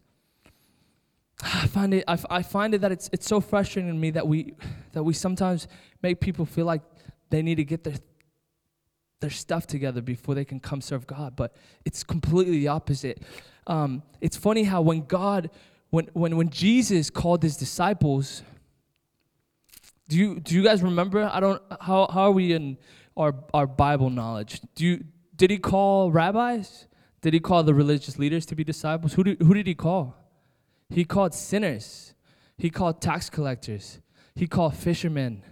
[1.41, 4.55] I find it, I, find it that it's, it's so frustrating to me that we,
[4.91, 5.69] that we sometimes
[6.01, 6.82] make people feel like
[7.29, 7.93] they need to get their,
[9.21, 11.38] their stuff together before they can come serve God.
[11.38, 11.55] But
[11.86, 13.23] it's completely the opposite.
[13.67, 15.49] Um, it's funny how when God,
[15.91, 18.43] when, when, when Jesus called his disciples,
[20.10, 21.23] do you, do you guys remember?
[21.32, 22.77] I don't, how, how are we in
[23.19, 24.62] our, our Bible knowledge?
[24.75, 25.03] Do you,
[25.36, 26.88] did he call rabbis?
[27.21, 29.13] Did he call the religious leaders to be disciples?
[29.13, 30.15] Who did, who did he call?
[30.89, 32.13] He called sinners.
[32.58, 33.99] He called tax collectors.
[34.36, 35.43] He called fishermen.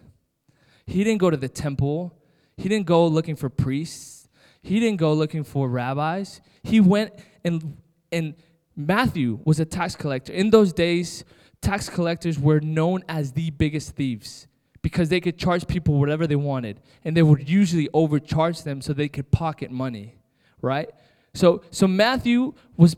[0.86, 2.17] He didn't go to the temple.
[2.56, 4.30] He didn't go looking for priests.
[4.62, 6.41] He didn't go looking for rabbis.
[6.63, 7.77] He went and
[8.12, 8.36] and
[8.75, 10.32] Matthew was a tax collector.
[10.32, 11.25] In those days,
[11.62, 14.46] tax collectors were known as the biggest thieves
[14.81, 18.93] because they could charge people whatever they wanted and they would usually overcharge them so
[18.93, 20.15] they could pocket money,
[20.61, 20.89] right?
[21.33, 22.95] So so Matthew was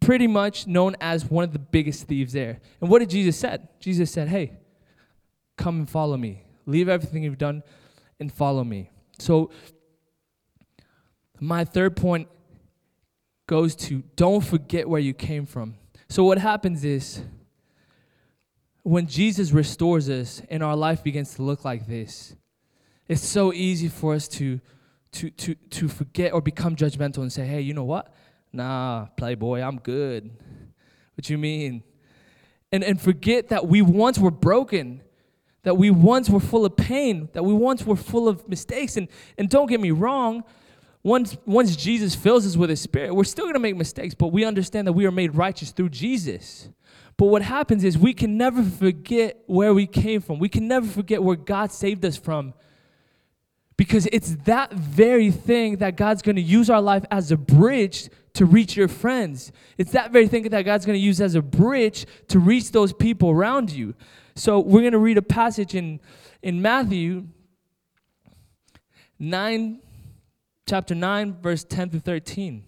[0.00, 2.60] pretty much known as one of the biggest thieves there.
[2.80, 3.68] And what did Jesus said?
[3.78, 4.52] Jesus said, "Hey,
[5.56, 6.44] come and follow me.
[6.66, 7.62] Leave everything you've done
[8.18, 9.50] and follow me." So
[11.38, 12.28] my third point
[13.46, 15.74] goes to don't forget where you came from.
[16.08, 17.22] So what happens is
[18.82, 22.34] when Jesus restores us and our life begins to look like this,
[23.08, 24.60] it's so easy for us to
[25.12, 28.14] to to to forget or become judgmental and say, "Hey, you know what?
[28.52, 30.30] Nah, playboy, I'm good."
[31.14, 31.82] What you mean?
[32.72, 35.02] And and forget that we once were broken,
[35.64, 38.96] that we once were full of pain, that we once were full of mistakes.
[38.96, 40.44] And and don't get me wrong,
[41.02, 44.28] once once Jesus fills us with his spirit, we're still going to make mistakes, but
[44.28, 46.68] we understand that we are made righteous through Jesus.
[47.20, 50.38] But what happens is we can never forget where we came from.
[50.38, 52.54] We can never forget where God saved us from.
[53.76, 58.08] Because it's that very thing that God's going to use our life as a bridge
[58.32, 59.52] to reach your friends.
[59.76, 62.94] It's that very thing that God's going to use as a bridge to reach those
[62.94, 63.94] people around you.
[64.34, 66.00] So we're going to read a passage in,
[66.40, 67.26] in Matthew
[69.18, 69.78] 9,
[70.66, 72.64] chapter 9, verse 10 through 13.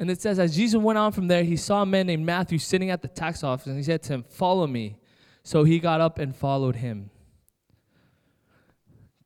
[0.00, 2.58] And it says, as Jesus went on from there, he saw a man named Matthew
[2.58, 4.96] sitting at the tax office, and he said to him, Follow me.
[5.42, 7.10] So he got up and followed him.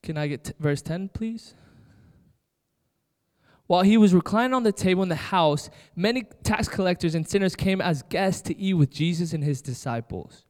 [0.03, 1.55] Can I get t- verse 10, please?
[3.69, 7.55] While he was reclining on the table in the house, many tax collectors and sinners
[7.55, 10.44] came as guests to eat with Jesus and his disciples.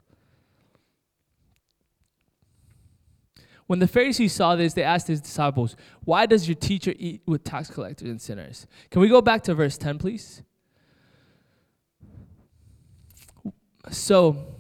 [3.67, 7.45] When the Pharisees saw this, they asked his disciples, Why does your teacher eat with
[7.45, 8.67] tax collectors and sinners?
[8.91, 10.43] Can we go back to verse 10, please?
[13.91, 14.55] So,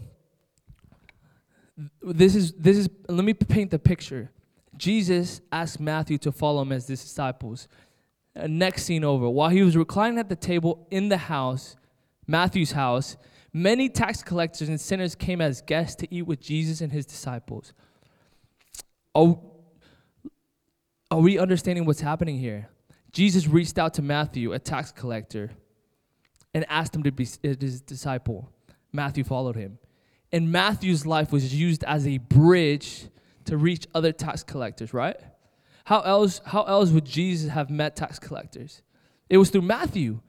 [2.03, 4.31] this is this is let me paint the picture.
[4.77, 7.69] Jesus asked Matthew to follow him as his disciples.
[8.37, 9.29] Uh, next scene over.
[9.29, 11.77] While he was reclining at the table in the house,
[12.27, 13.17] Matthew's house,
[13.53, 17.73] many tax collectors and sinners came as guests to eat with Jesus and his disciples.
[19.15, 19.39] Are,
[21.11, 22.69] are we understanding what's happening here?
[23.13, 25.53] Jesus reached out to Matthew, a tax collector,
[26.53, 28.51] and asked him to be uh, his disciple.
[28.93, 29.79] Matthew followed him.
[30.33, 33.07] And Matthew's life was used as a bridge
[33.45, 35.17] to reach other tax collectors, right?
[35.85, 38.83] How else, how else would Jesus have met tax collectors?
[39.29, 40.21] It was through Matthew.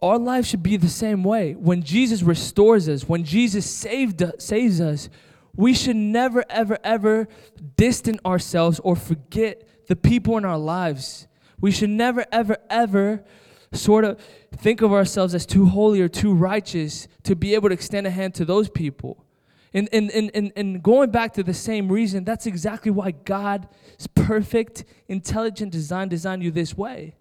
[0.00, 1.54] Our life should be the same way.
[1.54, 5.10] When Jesus restores us, when Jesus saved, saves us,
[5.54, 7.28] we should never, ever, ever
[7.76, 11.26] distance ourselves or forget the people in our lives.
[11.60, 13.24] We should never, ever, ever
[13.72, 14.20] sort of
[14.56, 18.10] think of ourselves as too holy or too righteous to be able to extend a
[18.10, 19.24] hand to those people.
[19.72, 23.68] And, and, and, and, and going back to the same reason, that's exactly why God's
[24.14, 27.14] perfect, intelligent design designed you this way.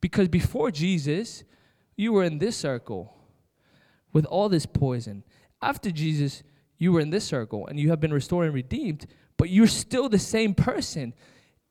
[0.00, 1.42] Because before Jesus,
[1.96, 3.16] you were in this circle
[4.12, 5.24] with all this poison.
[5.60, 6.42] After Jesus,
[6.80, 10.08] you were in this circle and you have been restored and redeemed, but you're still
[10.08, 11.14] the same person.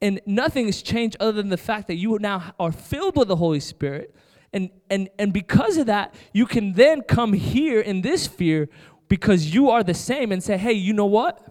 [0.01, 3.35] And nothing has changed other than the fact that you now are filled with the
[3.35, 4.15] Holy Spirit.
[4.53, 8.69] And, and, and because of that, you can then come here in this sphere
[9.09, 11.43] because you are the same and say, hey, you know what?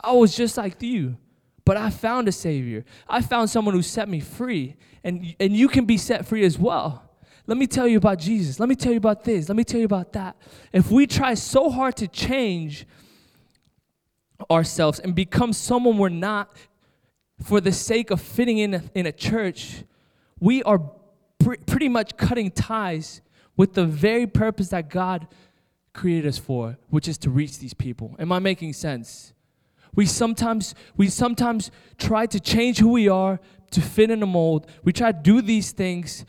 [0.00, 1.16] I was just like you,
[1.64, 2.84] but I found a Savior.
[3.08, 6.58] I found someone who set me free, and, and you can be set free as
[6.58, 7.05] well.
[7.46, 8.58] Let me tell you about Jesus.
[8.58, 9.48] Let me tell you about this.
[9.48, 10.36] Let me tell you about that.
[10.72, 12.86] If we try so hard to change
[14.50, 16.52] ourselves and become someone we're not,
[17.42, 19.84] for the sake of fitting in a, in a church,
[20.40, 20.80] we are
[21.38, 23.20] pr- pretty much cutting ties
[23.56, 25.26] with the very purpose that God
[25.92, 28.16] created us for, which is to reach these people.
[28.18, 29.32] Am I making sense?
[29.94, 33.40] We sometimes we sometimes try to change who we are
[33.70, 34.66] to fit in a mold.
[34.84, 36.24] We try to do these things.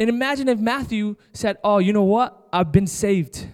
[0.00, 2.48] And imagine if Matthew said, "Oh, you know what?
[2.52, 3.46] I've been saved."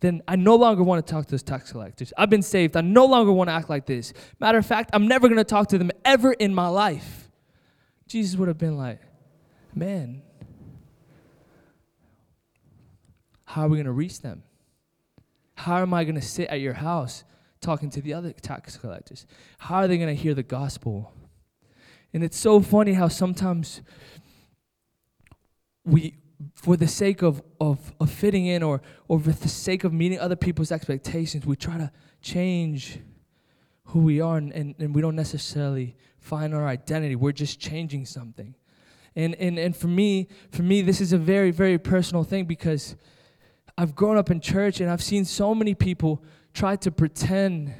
[0.00, 2.12] Then I no longer want to talk to those tax collectors.
[2.18, 2.76] I've been saved.
[2.76, 4.12] I no longer want to act like this.
[4.38, 7.30] Matter of fact, I'm never going to talk to them ever in my life.
[8.06, 9.00] Jesus would have been like,
[9.74, 10.22] "Man,
[13.44, 14.42] how are we going to reach them?
[15.54, 17.24] How am I going to sit at your house
[17.62, 19.26] talking to the other tax collectors?
[19.58, 21.14] How are they going to hear the gospel?
[22.12, 23.80] And it's so funny how sometimes
[25.86, 26.18] we,
[26.54, 30.18] for the sake of, of, of fitting in or, or for the sake of meeting
[30.18, 32.98] other people's expectations, we try to change
[33.84, 37.14] who we are and, and, and we don't necessarily find our identity.
[37.14, 38.54] We're just changing something.
[39.14, 42.96] And, and, and for me, for me, this is a very, very personal thing because
[43.78, 46.22] I've grown up in church and I've seen so many people
[46.52, 47.72] try to pretend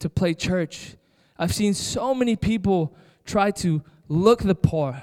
[0.00, 0.96] to play church.
[1.38, 4.96] I've seen so many people try to look the part.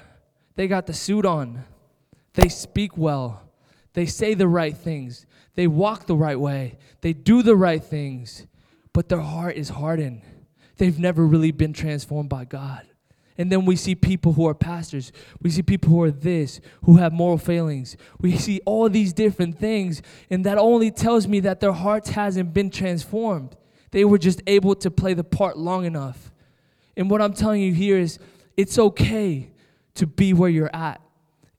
[0.56, 1.64] They got the suit on.
[2.34, 3.42] They speak well.
[3.94, 5.26] They say the right things.
[5.54, 6.78] They walk the right way.
[7.02, 8.46] They do the right things.
[8.92, 10.22] But their heart is hardened.
[10.78, 12.86] They've never really been transformed by God.
[13.38, 15.10] And then we see people who are pastors.
[15.40, 17.96] We see people who are this, who have moral failings.
[18.20, 22.54] We see all these different things, and that only tells me that their hearts hasn't
[22.54, 23.56] been transformed.
[23.90, 26.30] They were just able to play the part long enough.
[26.96, 28.18] And what I'm telling you here is
[28.56, 29.50] it's okay
[29.94, 31.00] to be where you're at.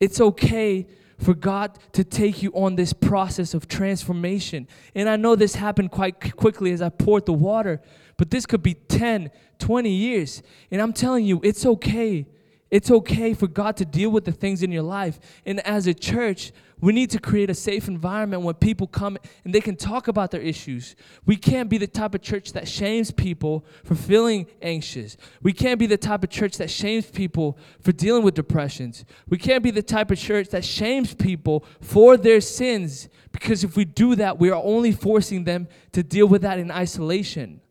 [0.03, 0.85] It's okay
[1.17, 4.67] for God to take you on this process of transformation.
[4.93, 7.79] And I know this happened quite quickly as I poured the water,
[8.17, 10.43] but this could be 10, 20 years.
[10.71, 12.25] And I'm telling you, it's okay.
[12.69, 15.21] It's okay for God to deal with the things in your life.
[15.45, 16.51] And as a church,
[16.83, 20.31] we need to create a safe environment where people come and they can talk about
[20.31, 20.97] their issues.
[21.25, 25.15] We can't be the type of church that shames people for feeling anxious.
[25.41, 29.05] We can't be the type of church that shames people for dealing with depressions.
[29.29, 33.77] We can't be the type of church that shames people for their sins because if
[33.77, 37.61] we do that, we are only forcing them to deal with that in isolation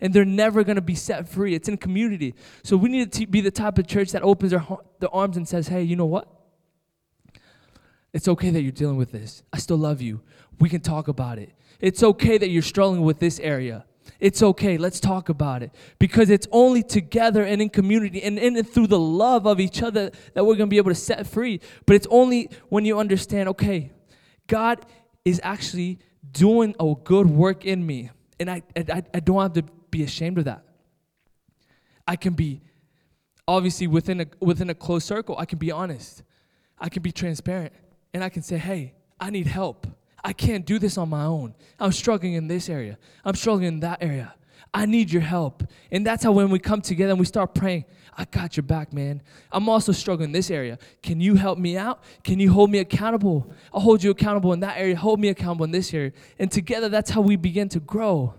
[0.00, 1.54] and they're never going to be set free.
[1.54, 2.34] It's in community.
[2.64, 5.68] So we need to be the type of church that opens their, arms and says,
[5.68, 6.41] hey, you know what?
[8.12, 9.42] It's okay that you're dealing with this.
[9.52, 10.20] I still love you.
[10.60, 11.52] We can talk about it.
[11.80, 13.86] It's okay that you're struggling with this area.
[14.20, 14.76] It's okay.
[14.76, 15.72] Let's talk about it.
[15.98, 19.82] Because it's only together and in community and in and through the love of each
[19.82, 21.60] other that we're going to be able to set free.
[21.86, 23.92] But it's only when you understand, okay,
[24.46, 24.84] God
[25.24, 25.98] is actually
[26.30, 28.10] doing a good work in me.
[28.38, 30.64] And I, I, I don't have to be ashamed of that.
[32.06, 32.60] I can be
[33.48, 36.22] obviously within a within a close circle, I can be honest.
[36.78, 37.72] I can be transparent
[38.12, 39.86] and I can say, "Hey, I need help.
[40.24, 41.54] I can't do this on my own.
[41.78, 42.98] I'm struggling in this area.
[43.24, 44.34] I'm struggling in that area.
[44.72, 47.84] I need your help." And that's how when we come together and we start praying,
[48.16, 49.22] I got your back, man.
[49.50, 50.78] I'm also struggling in this area.
[51.02, 52.02] Can you help me out?
[52.22, 53.50] Can you hold me accountable?
[53.72, 54.96] I'll hold you accountable in that area.
[54.96, 56.12] Hold me accountable in this area.
[56.38, 58.34] And together, that's how we begin to grow.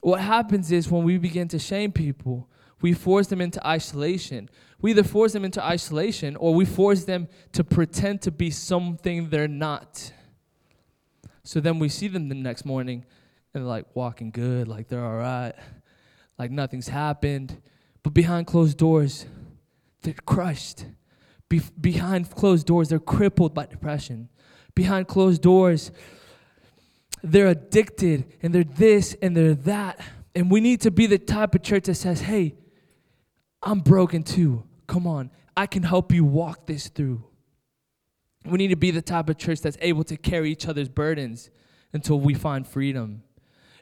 [0.00, 2.48] What happens is when we begin to shame people,
[2.80, 4.50] we force them into isolation.
[4.80, 9.30] We either force them into isolation or we force them to pretend to be something
[9.30, 10.12] they're not.
[11.42, 13.04] So then we see them the next morning
[13.54, 15.54] and they're like walking good, like they're all right,
[16.38, 17.60] like nothing's happened.
[18.02, 19.26] But behind closed doors,
[20.02, 20.84] they're crushed.
[21.48, 24.28] Be- behind closed doors, they're crippled by depression.
[24.74, 25.90] Behind closed doors,
[27.22, 30.00] they're addicted and they're this and they're that.
[30.34, 32.54] And we need to be the type of church that says, hey,
[33.66, 34.62] I'm broken too.
[34.86, 37.24] Come on, I can help you walk this through.
[38.44, 41.50] We need to be the type of church that's able to carry each other's burdens
[41.92, 43.24] until we find freedom.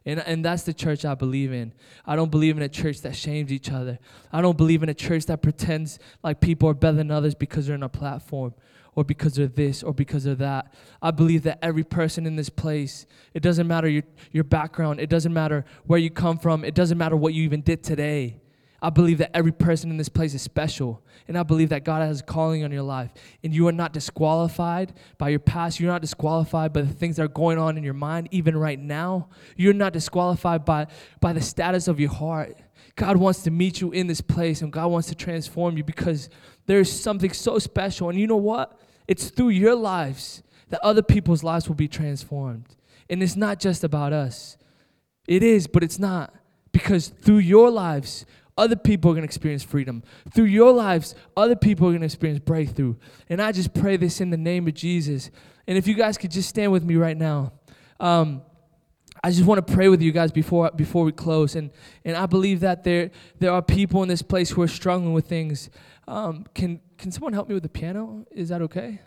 [0.06, 1.74] And, and that's the church I believe in.
[2.06, 3.98] I don't believe in a church that shames each other.
[4.32, 7.66] I don't believe in a church that pretends like people are better than others because
[7.66, 8.54] they're on a platform
[8.94, 10.72] or because they're this or because of that.
[11.02, 13.04] I believe that every person in this place,
[13.34, 16.96] it doesn't matter your, your background, it doesn't matter where you come from, it doesn't
[16.96, 18.40] matter what you even did today.
[18.84, 21.02] I believe that every person in this place is special.
[21.26, 23.10] And I believe that God has a calling on your life.
[23.42, 25.80] And you are not disqualified by your past.
[25.80, 28.78] You're not disqualified by the things that are going on in your mind, even right
[28.78, 29.30] now.
[29.56, 32.58] You're not disqualified by, by the status of your heart.
[32.94, 36.28] God wants to meet you in this place and God wants to transform you because
[36.66, 38.10] there's something so special.
[38.10, 38.78] And you know what?
[39.08, 42.76] It's through your lives that other people's lives will be transformed.
[43.08, 44.58] And it's not just about us.
[45.26, 46.34] It is, but it's not.
[46.70, 48.26] Because through your lives,
[48.56, 50.02] other people are going to experience freedom.
[50.32, 52.94] Through your lives, other people are going to experience breakthrough.
[53.28, 55.30] And I just pray this in the name of Jesus.
[55.66, 57.52] And if you guys could just stand with me right now.
[57.98, 58.42] Um,
[59.22, 61.70] I just want to pray with you guys before before we close, and
[62.04, 65.26] and I believe that there there are people in this place who are struggling with
[65.26, 65.70] things.
[66.06, 68.26] Um, can can someone help me with the piano?
[68.30, 69.00] Is that okay?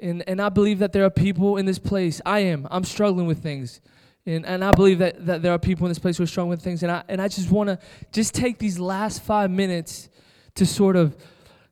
[0.00, 2.22] And and I believe that there are people in this place.
[2.24, 2.66] I am.
[2.70, 3.82] I'm struggling with things.
[4.24, 6.50] And, and I believe that, that there are people in this place who are struggling
[6.50, 6.82] with things.
[6.82, 7.78] And I, and I just want to
[8.12, 10.08] just take these last five minutes
[10.54, 11.16] to sort of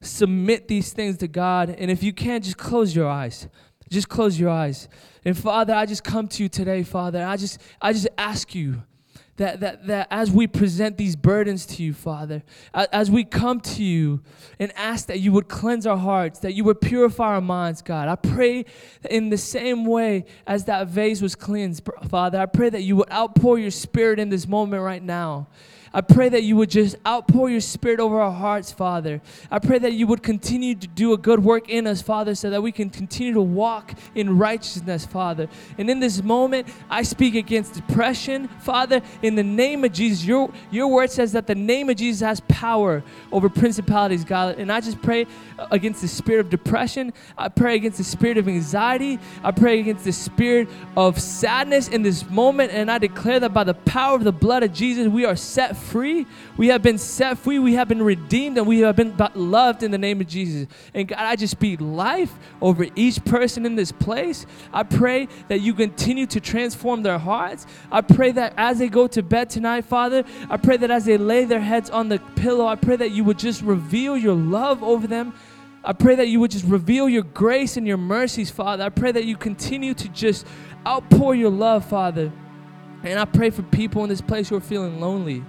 [0.01, 1.71] submit these things to God.
[1.71, 3.49] And if you can't, just close your eyes.
[3.91, 4.89] Just close your eyes.
[5.25, 7.25] And Father, I just come to you today, Father.
[7.25, 8.83] I just I just ask you
[9.41, 12.43] that, that, that as we present these burdens to you, Father,
[12.75, 14.21] as we come to you
[14.59, 18.07] and ask that you would cleanse our hearts, that you would purify our minds, God,
[18.07, 18.67] I pray
[19.09, 23.11] in the same way as that vase was cleansed, Father, I pray that you would
[23.11, 25.49] outpour your spirit in this moment right now.
[25.93, 29.21] I pray that you would just outpour your spirit over our hearts, Father.
[29.51, 32.49] I pray that you would continue to do a good work in us, Father, so
[32.51, 35.49] that we can continue to walk in righteousness, Father.
[35.79, 40.25] And in this moment, I speak against depression, Father, in the name of Jesus.
[40.25, 44.59] Your, your word says that the name of Jesus has power over principalities, God.
[44.59, 45.27] And I just pray
[45.73, 47.13] against the spirit of depression.
[47.37, 49.19] I pray against the spirit of anxiety.
[49.43, 52.73] I pray against the spirit of sadness in this moment.
[52.73, 55.80] And I declare that by the power of the blood of Jesus, we are set
[55.81, 56.27] free.
[56.57, 57.59] We have been set free.
[57.59, 60.69] We have been redeemed and we have been loved in the name of Jesus.
[60.95, 64.47] And God, I just speak life over each person in this place.
[64.73, 67.67] I pray that you continue to transform their hearts.
[67.91, 71.19] I pray that as they go to bed tonight, Father, I pray that as they
[71.19, 74.83] lay their heads on the pillow, I pray that you would just reveal your love
[74.83, 75.35] over them.
[75.83, 78.85] I pray that you would just reveal your grace and your mercies, Father.
[78.85, 80.47] I pray that you continue to just
[80.87, 82.31] outpour your love, Father.
[83.03, 85.43] And I pray for people in this place who are feeling lonely.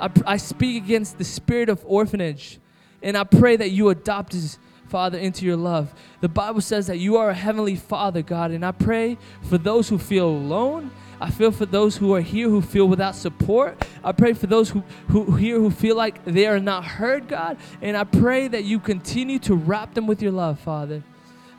[0.00, 2.58] I, I speak against the spirit of orphanage.
[3.02, 5.94] And I pray that you adopt us, Father, into your love.
[6.20, 8.50] The Bible says that you are a heavenly Father, God.
[8.50, 10.90] And I pray for those who feel alone.
[11.20, 13.86] I feel for those who are here who feel without support.
[14.04, 17.56] I pray for those who, who here who feel like they are not heard, God.
[17.80, 21.02] And I pray that you continue to wrap them with your love, Father.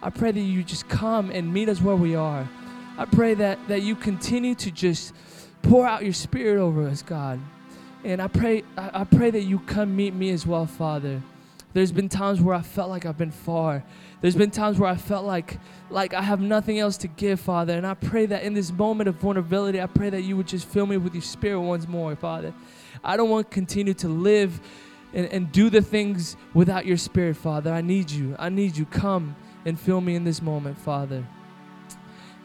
[0.02, 2.48] I pray that you just come and meet us where we are.
[3.00, 5.14] I pray that, that you continue to just
[5.64, 7.40] pour out your spirit over us, God.
[8.08, 11.22] And I pray, I, pray that you come meet me as well, Father.
[11.74, 13.84] There's been times where I felt like I've been far.
[14.22, 17.74] There's been times where I felt like like I have nothing else to give, Father.
[17.74, 20.66] And I pray that in this moment of vulnerability, I pray that you would just
[20.70, 22.54] fill me with your spirit once more, Father.
[23.04, 24.62] I don't want to continue to live
[25.14, 27.74] and, and do the things without your spirit, Father.
[27.74, 28.38] I need you.
[28.40, 28.86] I need you.
[28.86, 29.36] Come
[29.66, 31.26] and fill me in this moment, Father.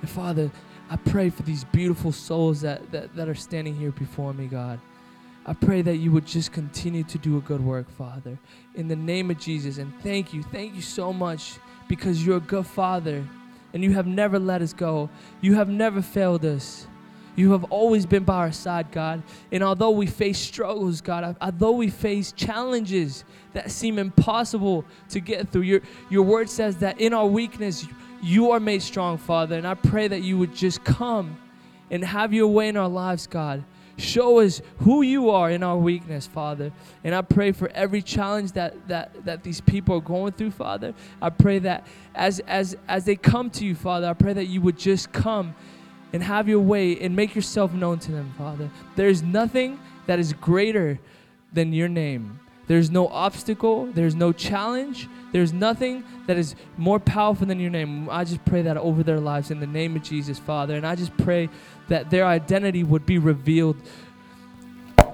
[0.00, 0.50] And Father,
[0.90, 4.80] I pray for these beautiful souls that, that, that are standing here before me, God.
[5.44, 8.38] I pray that you would just continue to do a good work, Father,
[8.76, 9.78] in the name of Jesus.
[9.78, 11.54] And thank you, thank you so much
[11.88, 13.26] because you're a good Father
[13.74, 15.10] and you have never let us go.
[15.40, 16.86] You have never failed us.
[17.34, 19.22] You have always been by our side, God.
[19.50, 23.24] And although we face struggles, God, although we face challenges
[23.54, 25.80] that seem impossible to get through, your,
[26.10, 27.86] your word says that in our weakness,
[28.22, 29.56] you are made strong, Father.
[29.56, 31.38] And I pray that you would just come
[31.90, 33.64] and have your way in our lives, God.
[33.96, 36.72] Show us who you are in our weakness, Father.
[37.04, 40.94] And I pray for every challenge that that that these people are going through, Father.
[41.20, 44.60] I pray that as as as they come to you, Father, I pray that you
[44.62, 45.54] would just come
[46.12, 48.70] and have your way and make yourself known to them, Father.
[48.96, 50.98] There's nothing that is greater
[51.52, 52.40] than your name.
[52.66, 58.08] There's no obstacle, there's no challenge, there's nothing that is more powerful than your name.
[58.08, 60.76] I just pray that over their lives in the name of Jesus, Father.
[60.76, 61.48] And I just pray
[61.88, 63.76] that their identity would be revealed.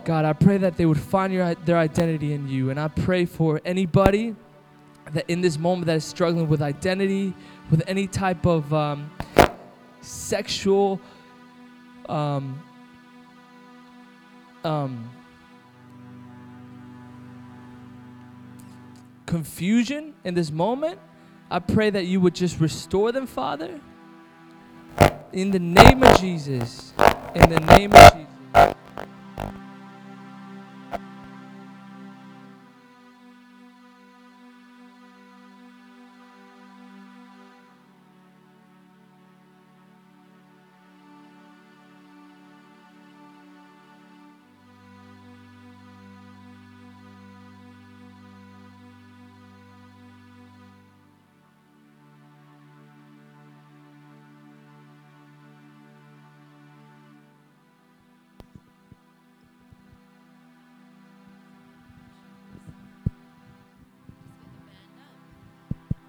[0.04, 2.70] God, I pray that they would find your, their identity in you.
[2.70, 4.34] And I pray for anybody
[5.12, 7.34] that in this moment that is struggling with identity,
[7.70, 9.10] with any type of um,
[10.00, 11.00] sexual
[12.08, 12.62] um,
[14.64, 15.10] um,
[19.28, 20.98] confusion in this moment,
[21.50, 23.78] I pray that you would just restore them, Father.
[25.32, 26.94] In the name of Jesus.
[27.34, 28.37] In the name of Jesus.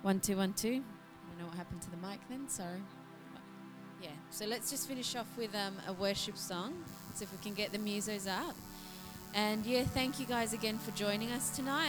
[0.10, 0.70] One, two, one, two.
[0.70, 2.82] I don't know what happened to the mic then, sorry.
[4.02, 6.84] Yeah, so let's just finish off with um, a worship song.
[7.14, 8.56] See if we can get the musos up.
[9.36, 11.86] And yeah, thank you guys again for joining us tonight.